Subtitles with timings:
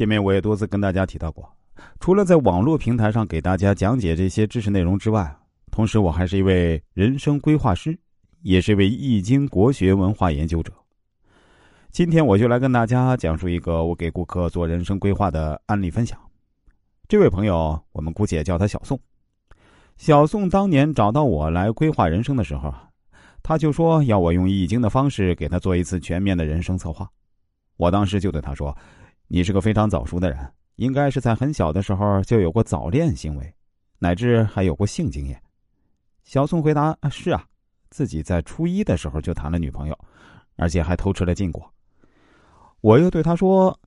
[0.00, 1.46] 前面我也多次跟大家提到过，
[2.00, 5.36] 除了在网络平台上给大家讲解这些知识内容之外，
[5.70, 7.94] 同时我还是一位人生规划师，
[8.40, 10.72] 也是一位易经国学文化研究者。
[11.90, 16.18] 今天我就来跟大家讲述一个我给顾客做人生规划的案例分享。
[17.06, 18.98] 这位朋友，我们姑且叫他小宋。
[19.98, 22.88] 小宋当年找到我来规划人生的时候啊，
[23.42, 27.06] 他就说要我用易经的方式给他做一次全面的人生策划。
[27.76, 28.76] 我当时就对他说
[29.32, 33.54] ：“你是个非常早熟的人，应该是在很小的时候就有过早恋行为，
[34.00, 35.40] 乃至还有过性经验。”
[36.24, 37.46] 小宋回答：“是啊，
[37.90, 39.96] 自己在初一的时候就谈了女朋友，
[40.56, 41.72] 而且还偷吃了禁果。”
[42.82, 43.78] 我又对他说：“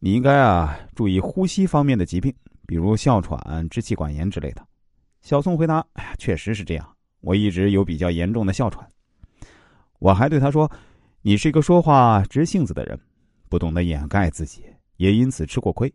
[0.00, 2.34] 你应该啊注意呼吸方面的疾病，
[2.66, 4.66] 比如哮喘、支气管炎之类的。”
[5.22, 8.84] 小宋回答：“哎呀，确实是这样，我一直有比较严重的哮喘。”
[10.00, 10.68] 我还对他说
[11.22, 12.98] ：“你是一个说话直性子的人，
[13.48, 14.64] 不懂得掩盖自己，
[15.00, 15.90] 也因此吃过亏。”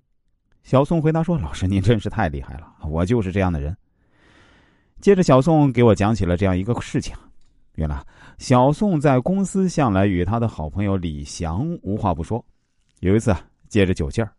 [0.64, 3.78] 小宋回答说：“老师，您真是太厉害了，我就是这样的人。”
[5.00, 7.16] 接着，小宋给我讲起了这样一个事情。
[7.76, 8.04] 原来，
[8.40, 12.44] 小宋在公司向来与他的好朋友李翔无话不说。
[13.02, 13.36] 有一次，
[13.68, 14.32] 借着酒劲儿，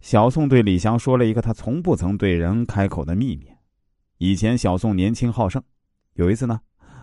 [0.00, 3.46] 小宋对李翔说了一个他从不曾对人开口的秘密。
[4.18, 5.62] 以前，小宋年轻好胜，
[6.14, 6.58] 有一次呢，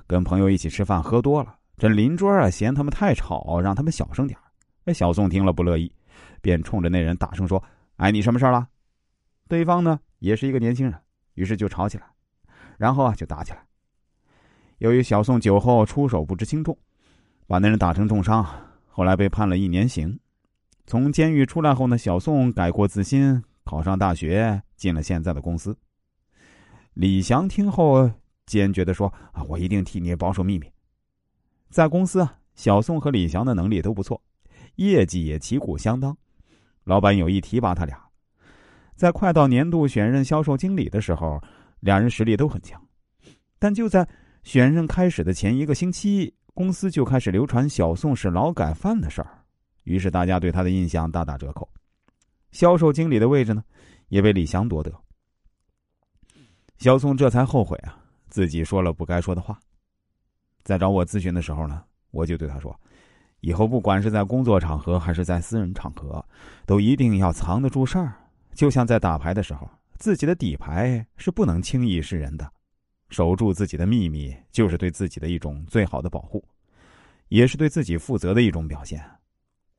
[0.05, 4.37] 跟朋友一起吃饭，喝多了，这邻桌啊嫌他们太吵，让他们小声点
[4.85, 5.89] 哎，小宋听了不乐意，
[6.41, 7.63] 便冲着那人大声说
[7.97, 8.67] ：“哎，你什么事了？”
[9.47, 10.99] 对方呢也是一个年轻人，
[11.35, 12.05] 于是就吵起来，
[12.77, 13.65] 然后啊就打起来。
[14.79, 16.77] 由于小宋酒后出手不知轻重，
[17.47, 18.45] 把那人打成重伤，
[18.87, 20.19] 后来被判了一年刑。
[20.85, 25.77] 从监狱出来后呢，小宋改过自新，考上大学，进了现在的公司。
[26.93, 28.11] 李翔听后
[28.45, 30.71] 坚决的说：“啊，我一定替你保守秘密。”
[31.69, 34.21] 在公司啊，小宋和李翔的能力都不错，
[34.77, 36.17] 业绩也旗鼓相当，
[36.85, 38.01] 老板有意提拔他俩。
[38.95, 41.39] 在快到年度选任销售经理的时候，
[41.81, 42.81] 两人实力都很强，
[43.59, 44.07] 但就在。
[44.43, 49.43] 选任开始的前一个星期，公司就开始流传小宋是劳改犯的事儿，
[49.83, 51.69] 于是大家对他的印象大打折扣。
[52.53, 53.61] 销售经理的位置呢，
[54.07, 54.89] 也被李翔夺得。
[56.77, 59.59] 小宋这才后悔啊，自己说了不该说的话。
[60.63, 62.73] 在找我咨询的时候呢，我就对他说
[63.41, 66.25] ：“以后不管是在工作场合还是在私人场合，
[66.65, 68.13] 都一定要藏得住事儿。
[68.53, 72.51] 就像在打牌的时候，自己的底牌是不能轻易示人的。”
[73.09, 76.43] 守住自己的秘密，就是对自己的一种最好的保护，
[77.29, 79.01] 也是对自己负责的一种表现。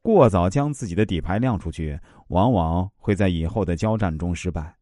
[0.01, 4.75] 过早将自己的底牌亮出去，往往会在以后的交战中失败。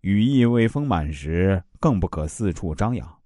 [0.00, 3.18] 羽翼未丰满时，更不可四处张扬。